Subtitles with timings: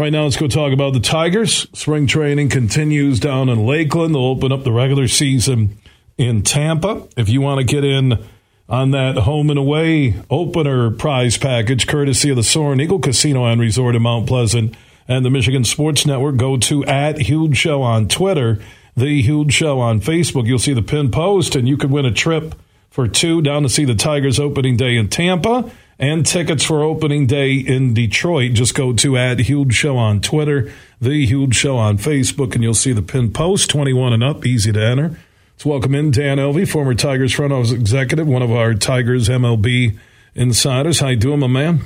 [0.00, 1.68] Right now, let's go talk about the Tigers.
[1.74, 4.14] Spring training continues down in Lakeland.
[4.14, 5.76] They'll open up the regular season
[6.16, 7.06] in Tampa.
[7.18, 8.18] If you want to get in
[8.66, 13.60] on that home and away opener prize package, courtesy of the Soaring Eagle Casino and
[13.60, 14.74] Resort in Mount Pleasant
[15.06, 18.58] and the Michigan Sports Network, go to at Huge Show on Twitter,
[18.96, 20.46] the Huge Show on Facebook.
[20.46, 22.54] You'll see the pin post, and you can win a trip
[22.88, 25.70] for two down to see the Tigers opening day in Tampa
[26.00, 28.54] and tickets for opening day in Detroit.
[28.54, 32.72] Just go to at Huge Show on Twitter, The Huge Show on Facebook, and you'll
[32.72, 35.18] see the pin post 21 and up, easy to enter.
[35.52, 39.98] Let's welcome in Dan Elve, former Tigers front office executive, one of our Tigers MLB
[40.34, 41.00] insiders.
[41.00, 41.82] How you doing, my man?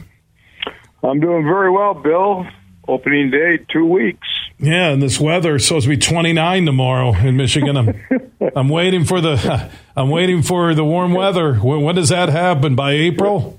[1.03, 2.47] I'm doing very well, Bill.
[2.87, 4.29] Opening day, two weeks.
[4.59, 7.77] Yeah, and this weather is supposed to be 29 tomorrow in Michigan.
[7.77, 8.01] I'm,
[8.55, 11.55] I'm waiting for the I'm waiting for the warm weather.
[11.55, 12.77] When, when does that happen?
[12.77, 13.59] By April?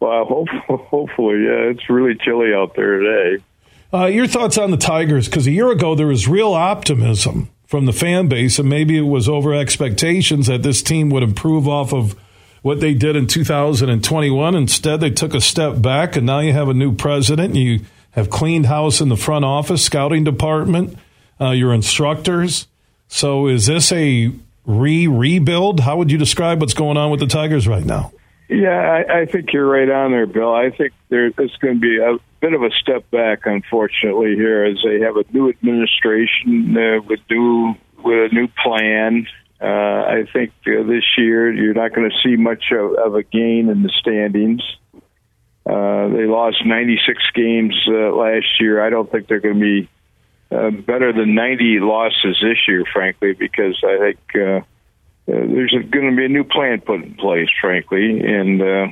[0.00, 1.70] Well, hopefully, yeah.
[1.70, 3.44] It's really chilly out there today.
[3.92, 5.26] Uh, your thoughts on the Tigers?
[5.26, 9.02] Because a year ago there was real optimism from the fan base, and maybe it
[9.02, 12.14] was over expectations that this team would improve off of
[12.62, 14.54] what they did in 2021.
[14.54, 17.54] Instead, they took a step back, and now you have a new president.
[17.54, 20.98] You have cleaned house in the front office, scouting department,
[21.40, 22.66] uh, your instructors.
[23.08, 24.32] So, is this a
[24.64, 25.80] re rebuild?
[25.80, 28.12] How would you describe what's going on with the Tigers right now?
[28.48, 30.54] Yeah, I, I think you're right on there, Bill.
[30.54, 34.64] I think there it's going to be a bit of a step back, unfortunately, here
[34.64, 37.74] as they have a new administration uh, with new
[38.04, 39.26] with a new plan.
[39.60, 43.24] Uh, I think uh, this year you're not going to see much of, of a
[43.24, 44.62] gain in the standings.
[45.64, 48.84] Uh, they lost 96 games uh, last year.
[48.84, 49.88] I don't think they're going to be
[50.52, 54.18] uh, better than 90 losses this year, frankly, because I think.
[54.36, 54.60] Uh,
[55.26, 58.86] there's going to be a new plan put in place, frankly, and uh,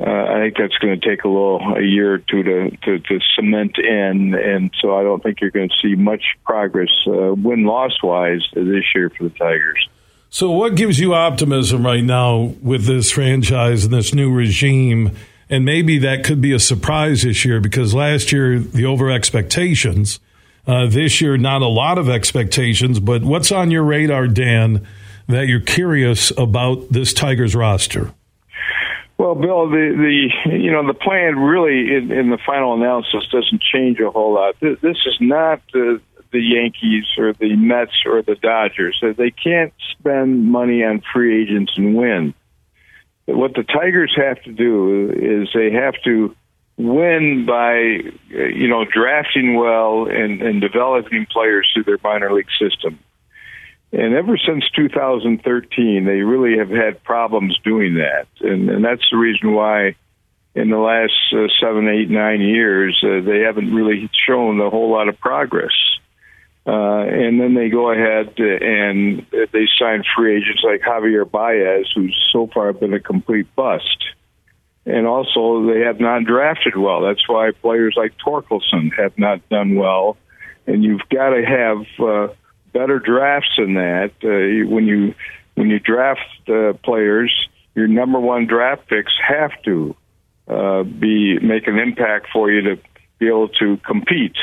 [0.00, 2.98] uh, I think that's going to take a little a year or two to, to,
[2.98, 7.34] to cement in, and so I don't think you're going to see much progress uh,
[7.34, 9.88] win loss wise this year for the Tigers.
[10.30, 15.16] So, what gives you optimism right now with this franchise and this new regime?
[15.50, 20.20] And maybe that could be a surprise this year because last year the over expectations.
[20.66, 24.86] Uh, this year, not a lot of expectations, but what's on your radar, Dan?
[25.30, 28.12] That you're curious about this Tigers roster?
[29.18, 33.60] Well, Bill, the the you know the plan really in, in the final analysis doesn't
[33.60, 34.56] change a whole lot.
[34.60, 36.00] This, this is not the
[36.32, 39.02] the Yankees or the Mets or the Dodgers.
[39.02, 42.34] They can't spend money on free agents and win.
[43.26, 46.34] What the Tigers have to do is they have to
[46.78, 52.98] win by you know drafting well and, and developing players through their minor league system.
[53.92, 58.28] And ever since 2013, they really have had problems doing that.
[58.40, 59.96] And, and that's the reason why
[60.54, 64.90] in the last uh, seven, eight, nine years, uh, they haven't really shown a whole
[64.90, 65.74] lot of progress.
[66.66, 72.16] Uh, and then they go ahead and they sign free agents like Javier Baez, who's
[72.32, 74.04] so far been a complete bust.
[74.86, 77.02] And also, they have not drafted well.
[77.02, 80.16] That's why players like Torkelson have not done well.
[80.66, 82.34] And you've got to have uh,
[82.72, 84.12] better drafts than that.
[84.22, 85.14] Uh, when you
[85.54, 87.32] when you draft uh, players,
[87.74, 89.94] your number one draft picks have to
[90.48, 92.82] uh, be make an impact for you to
[93.18, 94.36] be able to compete.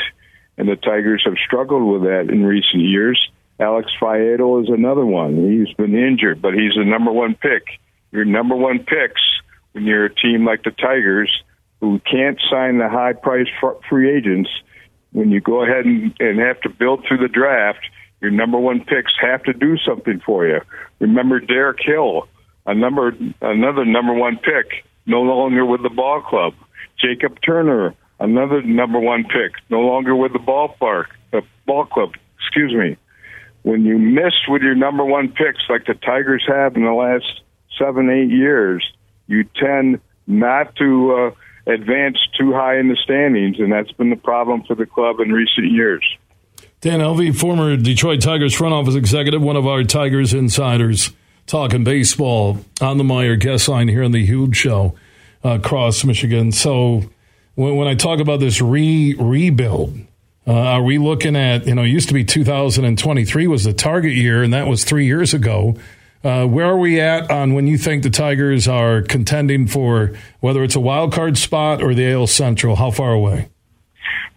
[0.56, 3.30] And the Tigers have struggled with that in recent years.
[3.60, 5.36] Alex Faedo is another one.
[5.50, 7.80] He's been injured, but he's the number one pick.
[8.12, 9.20] Your number one picks
[9.72, 11.30] when you're a team like the Tigers
[11.80, 13.48] who can't sign the high price
[13.88, 14.50] free agents.
[15.12, 17.80] When you go ahead and, and have to build through the draft,
[18.20, 20.60] your number one picks have to do something for you.
[20.98, 22.28] Remember Derek Hill,
[22.66, 26.54] a number another number one pick, no longer with the ball club.
[27.00, 32.14] Jacob Turner, another number one pick, no longer with the ballpark, the ball club.
[32.40, 32.96] Excuse me.
[33.62, 37.42] When you miss with your number one picks, like the Tigers have in the last
[37.78, 38.84] seven, eight years,
[39.26, 44.16] you tend not to uh, advance too high in the standings, and that's been the
[44.16, 46.04] problem for the club in recent years.
[46.80, 51.10] Dan Elve, former Detroit Tigers front office executive, one of our Tigers insiders,
[51.46, 54.94] talking baseball on the Meijer guest line here on the Huge Show
[55.44, 56.52] uh, across Michigan.
[56.52, 57.10] So
[57.56, 59.98] when, when I talk about this re rebuild,
[60.46, 64.14] uh, are we looking at, you know, it used to be 2023 was the target
[64.14, 65.76] year, and that was three years ago.
[66.22, 70.62] Uh, where are we at on when you think the Tigers are contending for whether
[70.62, 72.76] it's a wild card spot or the AL Central?
[72.76, 73.48] How far away?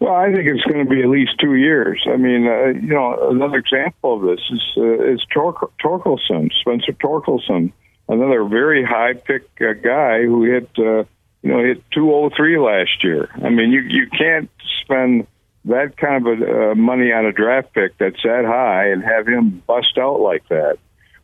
[0.02, 2.04] Well, I think it's going to be at least two years.
[2.12, 6.90] I mean, uh, you know, another example of this is uh, is Tor- Torkelson, Spencer
[6.94, 7.72] Torkelson,
[8.08, 11.04] another very high pick uh, guy who hit uh,
[11.42, 13.28] you know hit two oh three last year.
[13.44, 14.50] I mean, you you can't
[14.82, 15.28] spend
[15.66, 19.28] that kind of a, uh, money on a draft pick that's that high and have
[19.28, 20.78] him bust out like that.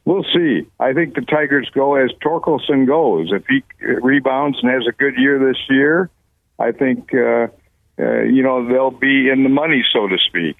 [0.04, 0.68] We'll see.
[0.78, 3.32] I think the Tigers go as Torkelson goes.
[3.32, 6.10] If he rebounds and has a good year this year,
[6.60, 7.48] I think uh,
[7.98, 10.56] uh, you know they'll be in the money, so to speak.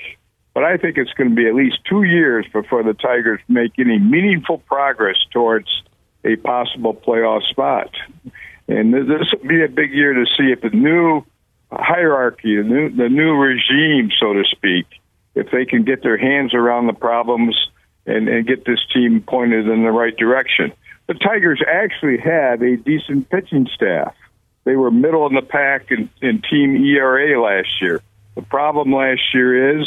[0.55, 3.79] But I think it's going to be at least two years before the Tigers make
[3.79, 5.69] any meaningful progress towards
[6.25, 7.91] a possible playoff spot.
[8.67, 11.25] And this will be a big year to see if the new
[11.71, 14.87] hierarchy, the new, the new regime, so to speak,
[15.35, 17.57] if they can get their hands around the problems
[18.07, 20.73] and, and get this team pointed in the right direction.
[21.07, 24.15] The Tigers actually have a decent pitching staff.
[24.69, 28.03] They were middle in the pack in, in team ERA last year.
[28.35, 29.87] The problem last year is,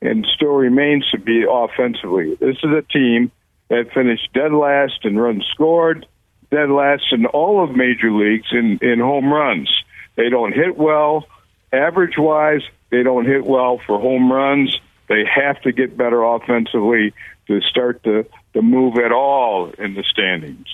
[0.00, 3.30] and still remains to be offensively, this is a team
[3.68, 6.06] that finished dead last in runs scored,
[6.50, 9.68] dead last in all of major leagues in, in home runs.
[10.16, 11.26] They don't hit well.
[11.70, 14.80] Average wise, they don't hit well for home runs.
[15.10, 17.12] They have to get better offensively
[17.48, 20.68] to start to, to move at all in the standings.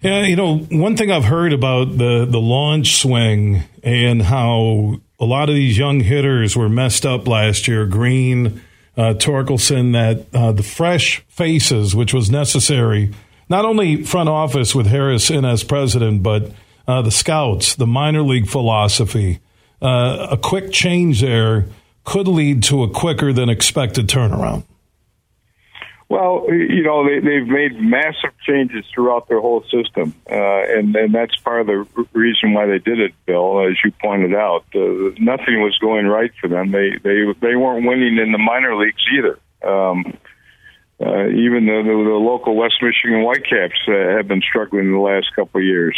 [0.00, 5.26] Yeah, you know, one thing I've heard about the, the launch swing and how a
[5.26, 7.84] lot of these young hitters were messed up last year.
[7.84, 8.62] Greene,
[8.96, 13.10] uh, Torkelson, that uh, the fresh faces, which was necessary,
[13.50, 16.50] not only front office with Harris in as president, but
[16.88, 19.40] uh, the scouts, the minor league philosophy.
[19.82, 21.66] Uh, a quick change there
[22.04, 24.64] could lead to a quicker than expected turnaround.
[26.10, 31.14] Well, you know, they, they've made massive changes throughout their whole system, uh, and and
[31.14, 33.64] that's part of the reason why they did it, Bill.
[33.64, 36.72] As you pointed out, uh, nothing was going right for them.
[36.72, 39.38] They they they weren't winning in the minor leagues either.
[39.62, 40.18] Um,
[41.00, 44.98] uh, even the, the, the local West Michigan Whitecaps uh, have been struggling in the
[44.98, 45.96] last couple of years.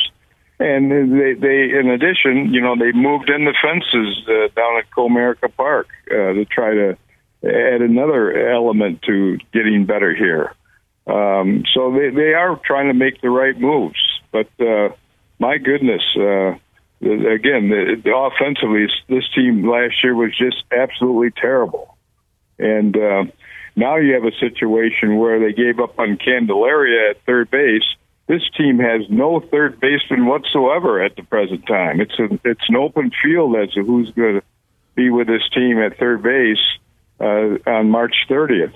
[0.61, 4.91] And they, they, in addition, you know, they moved in the fences uh, down at
[4.91, 6.99] Comerica Park uh, to try to
[7.45, 10.55] add another element to getting better here.
[11.07, 14.01] Um, so they, they are trying to make the right moves.
[14.31, 14.91] But uh,
[15.39, 16.55] my goodness, uh,
[17.01, 21.97] again, the, the offensively, this team last year was just absolutely terrible.
[22.59, 23.25] And uh,
[23.75, 27.85] now you have a situation where they gave up on Candelario at third base.
[28.29, 32.01] This team has no third baseman whatsoever at the present time.
[32.01, 34.43] It's a, it's an open field as to who's going to
[34.95, 36.59] be with this team at third base
[37.21, 38.75] on March 30th.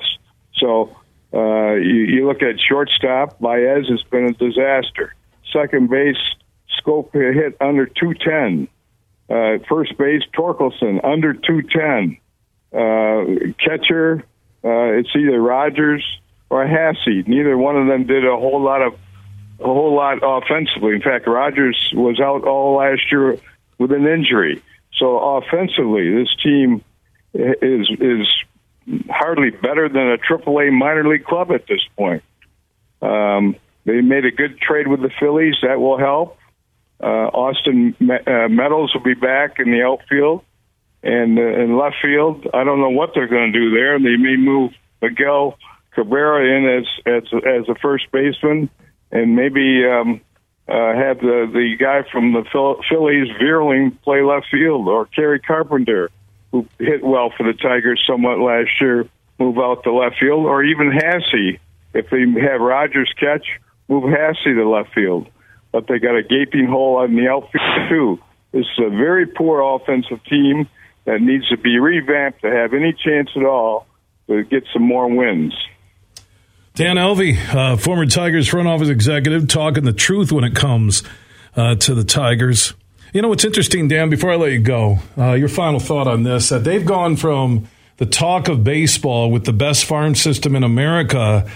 [0.56, 0.96] So
[1.32, 5.14] uh, you, you look at shortstop, Baez has been a disaster.
[5.52, 6.16] Second base,
[6.80, 8.68] Schoop hit under 210.
[9.28, 12.18] Uh, first base, Torkelson under 210.
[12.72, 14.24] Uh, catcher,
[14.64, 16.04] uh, it's either Rogers
[16.50, 17.26] or Haase.
[17.26, 18.94] Neither one of them did a whole lot of
[19.58, 20.94] a whole lot offensively.
[20.94, 23.38] In fact, Rogers was out all last year
[23.78, 24.62] with an injury.
[24.98, 26.84] So offensively, this team
[27.36, 28.26] is is
[29.10, 32.22] hardly better than a AAA minor league club at this point.
[33.02, 35.56] Um, they made a good trade with the Phillies.
[35.62, 36.38] That will help.
[37.00, 40.42] Uh, Austin uh, Meadows will be back in the outfield
[41.02, 42.46] and uh, in left field.
[42.54, 43.98] I don't know what they're going to do there.
[43.98, 44.72] They may move
[45.02, 45.58] Miguel
[45.94, 48.70] Cabrera in as as as a first baseman,
[49.12, 50.20] and maybe um,
[50.68, 52.44] uh, have the the guy from the
[52.88, 56.10] Phillies, Vierling, play left field, or Kerry Carpenter
[56.56, 59.08] who hit well for the Tigers somewhat last year,
[59.39, 61.58] move out to left field, or even Haase.
[61.94, 63.46] If they have Rogers catch,
[63.89, 65.29] move Haase to left field.
[65.72, 68.19] But they got a gaping hole on the outfield, too.
[68.53, 70.69] This is a very poor offensive team
[71.05, 73.86] that needs to be revamped to have any chance at all
[74.29, 75.55] to get some more wins.
[76.75, 81.03] Dan Elve, uh, former Tigers front office executive, talking the truth when it comes
[81.55, 82.75] uh, to the Tigers.
[83.17, 84.11] You know what's interesting, Dan?
[84.11, 87.67] Before I let you go, uh, your final thought on this: that they've gone from
[87.96, 91.51] the talk of baseball with the best farm system in America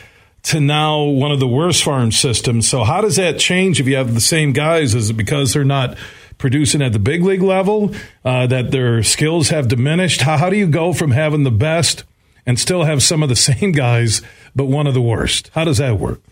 [0.44, 2.66] to now one of the worst farm systems.
[2.66, 4.94] So how does that change if you have the same guys?
[4.94, 5.98] Is it because they're not
[6.38, 10.22] producing at the big league level uh, that their skills have diminished?
[10.22, 12.04] How, how do you go from having the best
[12.46, 14.22] and still have some of the same guys
[14.56, 15.50] but one of the worst?
[15.52, 16.22] How does that work?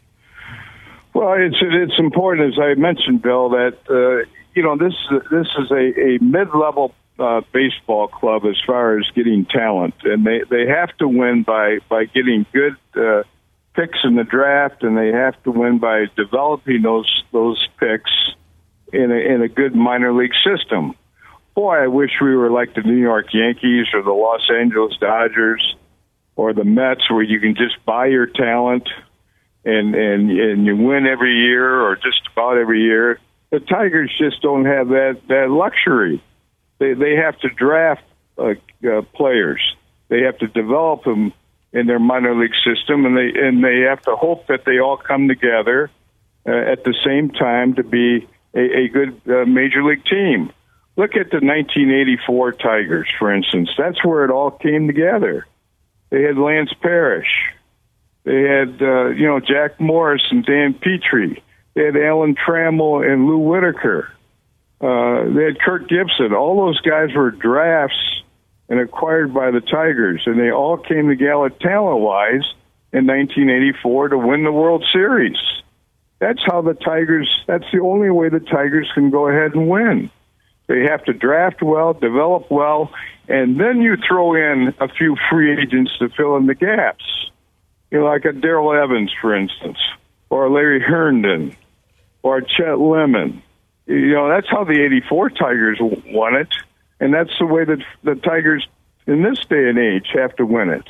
[1.13, 4.27] Well, it's it's important, as I mentioned, Bill, that uh,
[4.59, 4.95] you know this
[5.31, 10.27] this is a, a mid level uh, baseball club as far as getting talent, and
[10.27, 13.23] they they have to win by by getting good uh,
[13.75, 18.11] picks in the draft, and they have to win by developing those those picks
[18.93, 20.93] in a, in a good minor league system.
[21.55, 25.77] Boy, I wish we were like the New York Yankees or the Los Angeles Dodgers
[26.35, 28.88] or the Mets, where you can just buy your talent
[29.65, 34.43] and and and you win every year or just about every year the Tigers just
[34.43, 36.23] don't have that that luxury.
[36.78, 38.02] They they have to draft
[38.37, 38.55] uh,
[38.87, 39.61] uh, players.
[40.09, 41.33] They have to develop them
[41.73, 44.97] in their minor league system, and they and they have to hope that they all
[44.97, 45.90] come together
[46.47, 50.52] uh, at the same time to be a, a good uh, major league team.
[50.97, 53.71] Look at the 1984 Tigers, for instance.
[53.78, 55.47] That's where it all came together.
[56.11, 57.28] They had Lance Parrish.
[58.25, 61.40] They had, uh, you know, Jack Morris and Dan Petry.
[61.75, 64.11] They had Alan Trammell and Lou Whitaker.
[64.81, 66.33] Uh, they had Kirk Gibson.
[66.33, 68.23] All those guys were drafts
[68.69, 72.45] and acquired by the Tigers, and they all came together talent-wise
[72.93, 75.37] in 1984 to win the World Series.
[76.21, 77.29] That's how the Tigers.
[77.47, 80.11] That's the only way the Tigers can go ahead and win.
[80.67, 82.93] They have to draft well, develop well,
[83.29, 87.05] and then you throw in a few free agents to fill in the gaps.
[87.91, 89.79] You know, like a Darrell Evans, for instance,
[90.31, 91.57] or Larry Herndon,
[92.23, 93.43] or Chet Lemon.
[93.87, 96.49] You know, that's how the '84 Tigers won it,
[97.01, 98.67] and that's the way that the Tigers
[99.07, 100.85] in this day and age have to win it.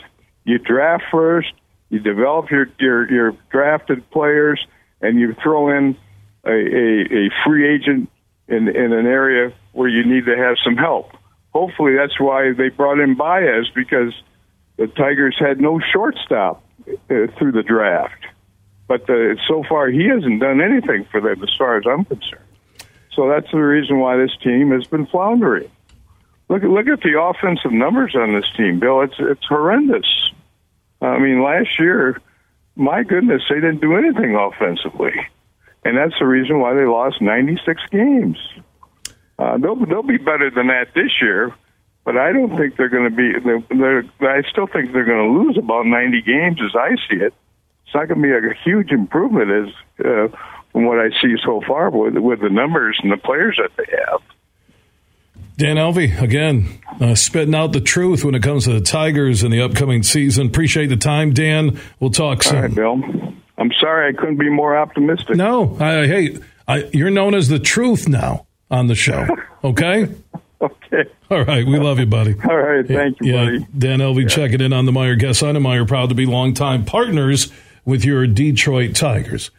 [0.44, 1.52] You draft first,
[1.90, 4.64] you develop your your, your drafted players,
[5.00, 5.96] and you throw in
[6.44, 8.10] a, a, a free agent
[8.48, 11.12] in in an area where you need to have some help.
[11.52, 14.12] Hopefully, that's why they brought in Baez because
[14.76, 18.26] the Tigers had no shortstop uh, through the draft.
[18.88, 22.42] But the, so far, he hasn't done anything for them, as far as I'm concerned.
[23.12, 25.70] So that's the reason why this team has been floundering.
[26.48, 29.02] Look at look at the offensive numbers on this team, Bill.
[29.02, 30.06] It's it's horrendous.
[31.02, 32.20] I mean, last year,
[32.74, 35.12] my goodness, they didn't do anything offensively,
[35.84, 38.38] and that's the reason why they lost 96 games.
[39.38, 41.54] Uh, they'll they'll be better than that this year,
[42.04, 43.32] but I don't think they're going to be.
[43.38, 47.22] They're, they're, I still think they're going to lose about 90 games as I see
[47.22, 47.34] it.
[47.88, 50.28] It's not going to be a huge improvement as uh,
[50.72, 53.96] from what I see so far with with the numbers and the players that they
[53.96, 54.20] have.
[55.56, 56.68] Dan Elve, again,
[57.00, 60.48] uh, spitting out the truth when it comes to the Tigers in the upcoming season.
[60.48, 61.80] Appreciate the time, Dan.
[61.98, 62.56] We'll talk soon.
[62.56, 63.34] All right, Bill.
[63.56, 65.36] I'm sorry I couldn't be more optimistic.
[65.36, 69.26] No, I, hey, I, you're known as the truth now on the show.
[69.64, 70.06] Okay.
[70.60, 71.10] okay.
[71.32, 71.66] All right.
[71.66, 72.36] We love you, buddy.
[72.48, 72.86] All right.
[72.86, 73.66] Thank you, yeah, buddy.
[73.76, 74.28] Dan Elve yeah.
[74.28, 75.42] checking in on the Meijer Guest.
[75.42, 77.50] Meijer, proud to be longtime partners
[77.88, 79.50] with your Detroit Tigers.